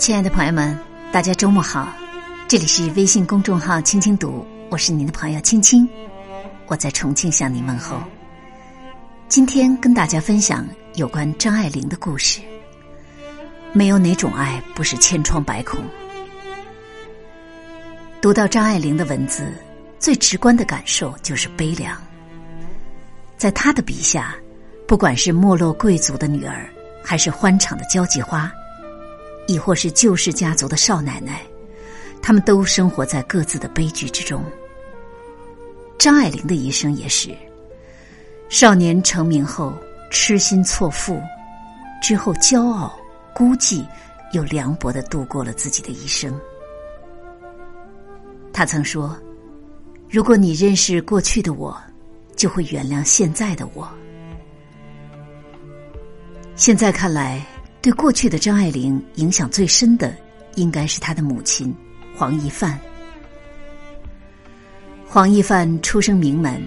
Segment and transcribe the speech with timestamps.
[0.00, 0.76] 亲爱的朋友们，
[1.12, 1.86] 大家周末好！
[2.48, 5.86] 这里是微信公众号“青青读”，我是您的朋友青青，
[6.68, 8.02] 我在重庆向您问候。
[9.28, 12.40] 今天跟大家分享有关张爱玲的故事。
[13.74, 15.78] 没有哪种爱不是千疮百孔。
[18.22, 19.52] 读到张爱玲的文字，
[19.98, 21.94] 最直观的感受就是悲凉。
[23.36, 24.34] 在她的笔下，
[24.88, 26.66] 不管是没落贵族的女儿，
[27.04, 28.50] 还是欢场的交际花。
[29.50, 31.42] 亦或是旧式家族的少奶奶，
[32.22, 34.44] 他们都生活在各自的悲剧之中。
[35.98, 37.36] 张爱玲的一生也是，
[38.48, 39.74] 少年成名后
[40.08, 41.20] 痴心错付，
[42.00, 42.96] 之后骄傲、
[43.34, 43.84] 孤寂
[44.32, 46.32] 又凉薄的度过了自己的一生。
[48.52, 49.18] 他曾说
[50.08, 51.76] ：“如果你认识过去的我，
[52.36, 53.88] 就会原谅现在的我。”
[56.54, 57.44] 现在看来。
[57.82, 60.14] 对过去的张爱玲影响最深的，
[60.54, 61.74] 应该是她的母亲
[62.14, 62.78] 黄一范。
[65.06, 66.62] 黄一范出生名门，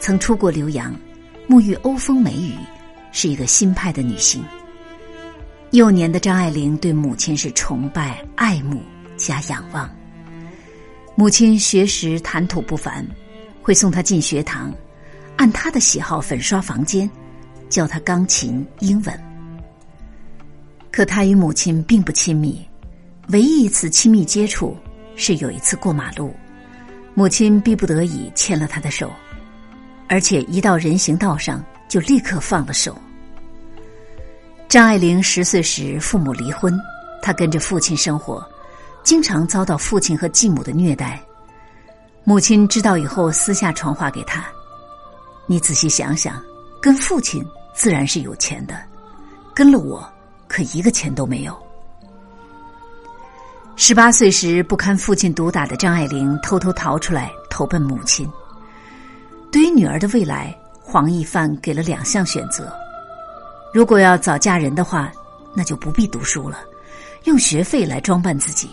[0.00, 0.94] 曾出国留洋，
[1.48, 2.54] 沐浴欧风美雨，
[3.12, 4.42] 是一个新派的女性。
[5.72, 8.80] 幼年的张爱玲对母亲是崇拜、爱慕
[9.16, 9.90] 加仰望。
[11.14, 13.06] 母亲学识谈吐不凡，
[13.60, 14.72] 会送她进学堂，
[15.36, 17.08] 按她的喜好粉刷房间，
[17.68, 19.33] 教她钢琴、英文。
[20.94, 22.64] 可他与母亲并不亲密，
[23.30, 24.76] 唯一一次亲密接触
[25.16, 26.32] 是有一次过马路，
[27.14, 29.10] 母亲逼不得已牵了他的手，
[30.08, 32.96] 而且一到人行道上就立刻放了手。
[34.68, 36.72] 张爱玲十岁时父母离婚，
[37.20, 38.48] 她跟着父亲生活，
[39.02, 41.20] 经常遭到父亲和继母的虐待。
[42.22, 44.46] 母亲知道以后，私下传话给他
[45.48, 46.40] ：“你仔细想想，
[46.80, 48.80] 跟父亲自然是有钱的，
[49.52, 50.08] 跟了我。”
[50.54, 51.52] 可一个钱都没有。
[53.74, 58.30] 十八岁时不堪父亲毒打的张爱玲偷偷逃出来投奔母亲。
[59.50, 62.72] 对于女儿的未来，黄一范给了两项选择：
[63.72, 65.10] 如果要早嫁人的话，
[65.56, 66.60] 那就不必读书了，
[67.24, 68.68] 用学费来装扮自己；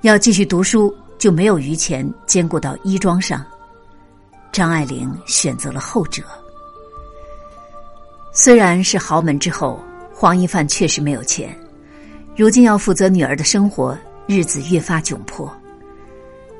[0.00, 3.44] 要继续读书，就没有余钱兼顾到衣装上。
[4.50, 6.22] 张爱玲选择了后者。
[8.32, 9.78] 虽然是豪门之后。
[10.18, 11.54] 黄一范确实没有钱，
[12.34, 13.94] 如今要负责女儿的生活，
[14.26, 15.54] 日子越发窘迫。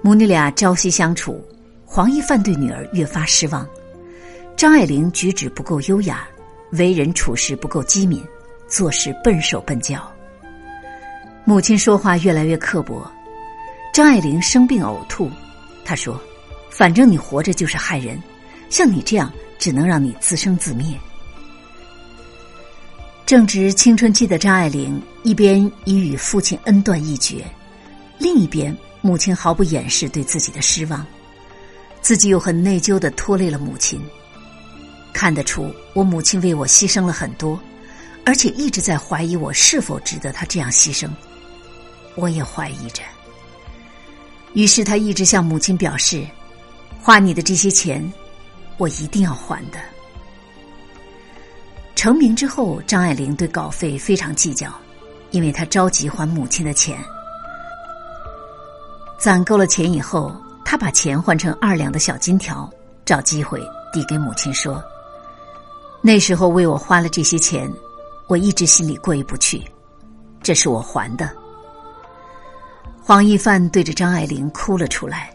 [0.03, 1.43] 母女俩朝夕相处，
[1.87, 3.67] 黄一范对女儿越发失望。
[4.59, 6.29] 张爱玲举止不够优雅，
[6.73, 8.23] 为人处事不够机敏，
[8.69, 10.07] 做事笨手笨脚。
[11.47, 13.11] 母亲说话越来越刻薄。
[13.91, 15.31] 张爱玲生病呕吐，
[15.83, 16.21] 她说
[16.69, 18.23] ：“反正你活着就是害人，
[18.69, 20.95] 像你这样，只能让你自生自灭。”
[23.27, 27.45] 正值青春期的张爱玲，一边已与父亲恩断义绝，
[28.21, 31.05] 另一边母亲毫不掩饰对自己的失望，
[32.01, 34.01] 自己又很内疚的拖累了母亲。
[35.13, 37.61] 看得出，我母亲为我牺牲了很多，
[38.25, 41.11] 而且一直在怀疑我是否值得她这样牺牲。
[42.15, 43.03] 我也怀疑着。
[44.53, 46.25] 于是他一直向母亲表示
[47.03, 48.09] ：“花你的这些钱，
[48.77, 49.81] 我一定要还的。”
[51.97, 54.71] 成名之后，张爱玲对稿费非常计较，
[55.31, 57.03] 因为她着急还母亲的钱。
[59.19, 60.31] 攒够了钱以后，
[60.63, 62.71] 她把钱换成二两的小金条，
[63.07, 64.81] 找机会递给母亲说
[66.03, 67.73] ：“那时候为我花了这些钱，
[68.29, 69.65] 我一直心里过意不去，
[70.43, 71.29] 这是我还的。”
[73.03, 75.35] 黄一范对着张爱玲哭了出来：“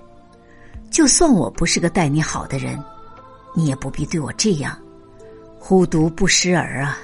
[0.91, 2.81] 就算我不是个待你好的人，
[3.55, 4.77] 你也不必对我这样。”
[5.63, 6.97] 虎毒不食儿啊！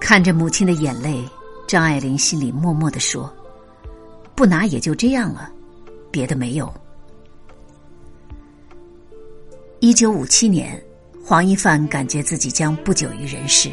[0.00, 1.22] 看着母亲的眼泪，
[1.68, 3.30] 张爱玲心里默默的说
[4.34, 5.52] ：“不拿也就这样了，
[6.10, 6.72] 别的没有。”
[9.78, 10.82] 一九五七年，
[11.22, 13.70] 黄一范感觉自己将不久于人世，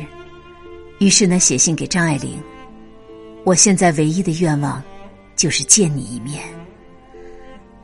[0.99, 2.37] 于是呢，写信给张爱玲
[3.45, 4.83] ：“我现在唯一的愿望，
[5.37, 6.43] 就是见你一面。”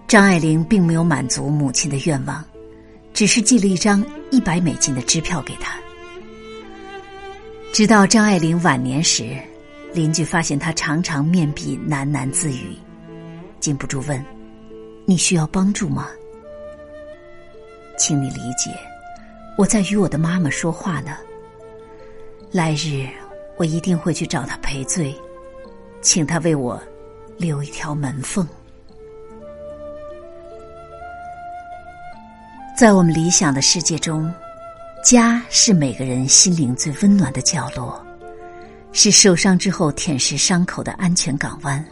[0.06, 2.44] 张爱玲并没有满足母亲的愿望。
[3.20, 4.02] 只是寄了一张
[4.32, 5.78] 一百美金的支票给他。
[7.74, 9.36] 直到张爱玲晚年时，
[9.94, 12.78] 邻居发现她常常面壁喃喃自语，
[13.60, 14.26] 禁不住问
[15.04, 16.08] ：“你需要帮助吗？”
[18.00, 18.72] 请你理解，
[19.58, 21.18] 我在与我的妈妈说话呢。
[22.54, 23.06] 来日
[23.58, 25.14] 我一定会去找她赔罪，
[26.00, 26.82] 请她为我
[27.38, 28.48] 留一条门缝。
[32.80, 34.34] 在我们理想的世界中，
[35.04, 38.02] 家是每个人心灵最温暖的角落，
[38.94, 41.86] 是受伤之后舔舐伤口的安全港湾。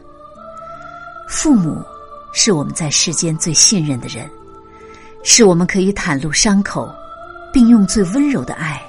[1.27, 1.83] 父母
[2.31, 4.29] 是我们在世间最信任的人，
[5.25, 6.89] 是我们可以袒露伤口，
[7.51, 8.81] 并用最温柔的爱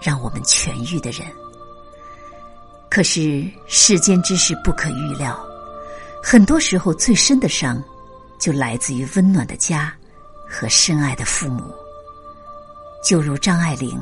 [0.00, 1.26] 让我们痊愈的人。
[2.88, 5.36] 可是世间之事不可预料，
[6.22, 7.82] 很多时候最深的伤，
[8.38, 9.92] 就来自于温暖的家
[10.50, 11.72] 和深爱的父母。
[13.02, 13.98] 就如张爱玲，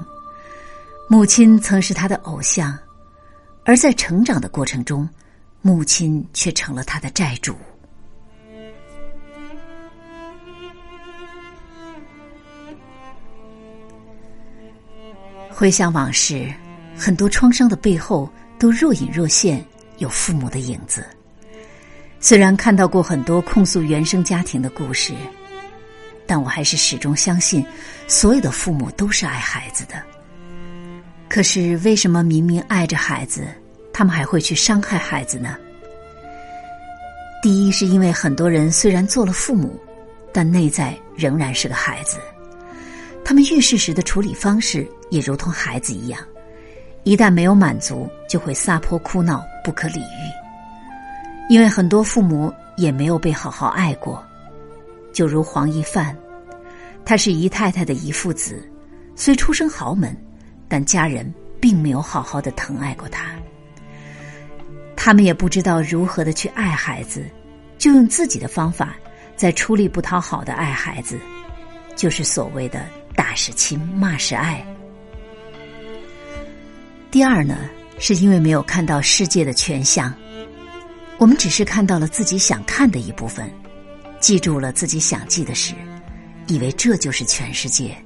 [1.08, 2.76] 母亲曾是她的偶像，
[3.64, 5.08] 而在成长的过程中，
[5.60, 7.54] 母亲却成了她的债主。
[15.50, 16.52] 回想往事，
[16.96, 18.28] 很多创伤的背后
[18.58, 19.64] 都若隐若现
[19.98, 21.04] 有父母的影子。
[22.20, 25.14] 虽然看到过很多控诉原生家庭的故事。
[26.28, 27.64] 但我还是始终相信，
[28.06, 29.94] 所有的父母都是爱孩子的。
[31.26, 33.48] 可是，为什么明明爱着孩子，
[33.92, 35.56] 他们还会去伤害孩子呢？
[37.42, 39.80] 第一，是因为很多人虽然做了父母，
[40.32, 42.18] 但内在仍然是个孩子。
[43.24, 46.20] 他们遇事时的处理方式也如同孩子一样，
[47.04, 50.28] 一旦没有满足，就会撒泼哭闹，不可理喻。
[51.48, 54.22] 因为很多父母也没有被好好爱过。
[55.18, 56.16] 就如黄一范，
[57.04, 58.70] 他是姨太太的姨父子，
[59.16, 60.16] 虽出身豪门，
[60.68, 63.34] 但家人并没有好好的疼爱过他。
[64.94, 67.24] 他们也不知道如何的去爱孩子，
[67.78, 68.94] 就用自己的方法，
[69.34, 71.18] 在出力不讨好的爱孩子，
[71.96, 72.86] 就是所谓的
[73.16, 74.64] 打是亲，骂是爱。
[77.10, 77.68] 第二呢，
[77.98, 80.14] 是因为没有看到世界的全相，
[81.18, 83.50] 我们只是看到了自己想看的一部分。
[84.20, 85.74] 记住了自己想记的事，
[86.46, 87.96] 以为这就是全世界。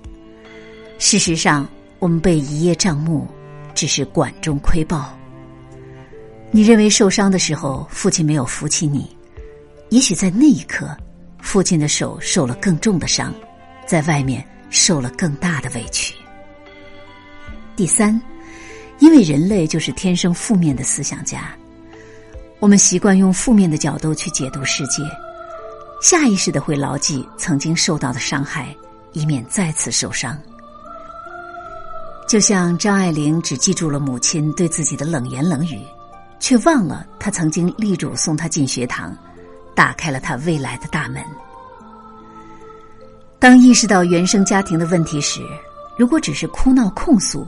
[0.98, 1.66] 事实上，
[1.98, 3.26] 我们被一叶障目，
[3.74, 5.16] 只是管中窥豹。
[6.50, 9.16] 你认为受伤的时候，父亲没有扶起你，
[9.88, 10.94] 也许在那一刻，
[11.40, 13.34] 父亲的手受了更重的伤，
[13.86, 16.14] 在外面受了更大的委屈。
[17.74, 18.20] 第三，
[18.98, 21.56] 因为人类就是天生负面的思想家，
[22.60, 25.02] 我们习惯用负面的角度去解读世界。
[26.02, 28.76] 下意识的会牢记曾经受到的伤害，
[29.12, 30.37] 以免再次受伤。
[32.26, 35.78] 就像张爱玲只记住了母亲对自己的冷言冷语，
[36.40, 39.16] 却忘了她曾经力主送她进学堂，
[39.76, 41.22] 打开了她未来的大门。
[43.38, 45.40] 当意识到原生家庭的问题时，
[45.96, 47.46] 如果只是哭闹控诉，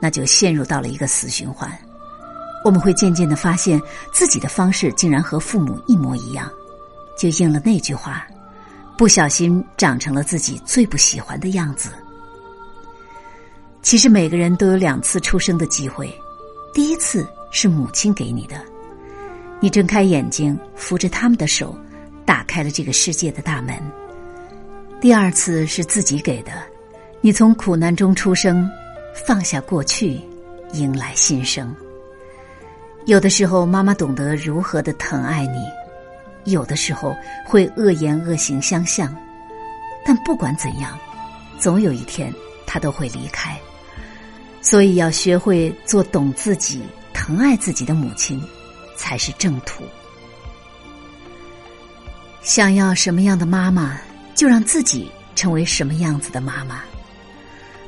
[0.00, 1.70] 那就陷入到了一个死循环。
[2.64, 3.78] 我们会渐渐的发现
[4.14, 6.50] 自己的方式竟然和父母一模一样。
[7.22, 8.26] 就应了那句话，
[8.98, 11.90] 不小心长成了自己最不喜欢的样子。
[13.80, 16.12] 其实每个人都有两次出生的机会，
[16.74, 18.56] 第一次是母亲给你的，
[19.60, 21.78] 你睁开眼睛，扶着他们的手，
[22.24, 23.76] 打开了这个世界的大门；
[25.00, 26.50] 第二次是自己给的，
[27.20, 28.68] 你从苦难中出生，
[29.26, 30.20] 放下过去，
[30.72, 31.72] 迎来新生。
[33.06, 35.81] 有的时候，妈妈懂得如何的疼爱你。
[36.44, 37.16] 有的时候
[37.46, 39.14] 会恶言恶行相向，
[40.04, 40.98] 但不管怎样，
[41.58, 42.32] 总有一天
[42.66, 43.58] 他都会离开。
[44.60, 48.40] 所以要学会做懂自己、疼爱自己的母亲，
[48.96, 49.84] 才是正途。
[52.42, 54.00] 想要什么样的妈妈，
[54.34, 56.82] 就让自己成为什么样子的妈妈。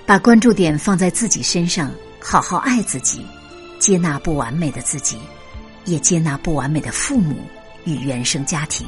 [0.07, 3.25] 把关注点放在自己身上，好好爱自己，
[3.79, 5.19] 接纳不完美的自己，
[5.85, 7.37] 也接纳不完美的父母。
[7.85, 8.87] 与原生家庭，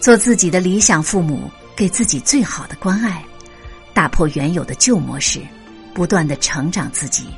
[0.00, 3.24] 做自己的理想父母，给自己最好的关爱，
[3.92, 5.40] 打破原有的旧模式，
[5.94, 7.28] 不断的成长自己，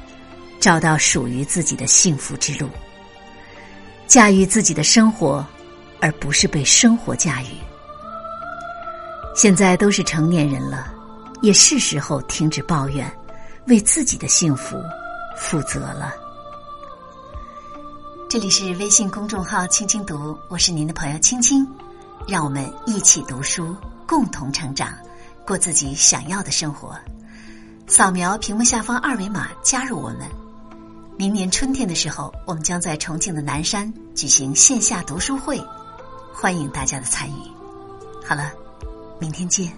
[0.60, 2.68] 找到属于自己的幸福之路，
[4.06, 5.44] 驾驭自己的生活，
[6.00, 7.48] 而不是被生活驾驭。
[9.34, 10.92] 现在都是成年人了，
[11.42, 13.10] 也是时候停止抱怨，
[13.66, 14.82] 为自己的幸福
[15.38, 16.25] 负责了。
[18.36, 21.66] 这里是微信公众号“青青读”，我是您的朋友青青，
[22.28, 23.74] 让我们一起读书，
[24.06, 24.92] 共同成长，
[25.46, 26.94] 过自己想要的生活。
[27.86, 30.28] 扫描屏幕下方二维码加入我们。
[31.16, 35.58] 明年春天的时候，我们将在重庆的南山举行线下读书会，
[36.30, 37.40] 欢迎大家的参与。
[38.22, 38.52] 好了，
[39.18, 39.72] 明天见。